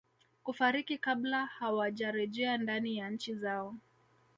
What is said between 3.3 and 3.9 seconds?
zao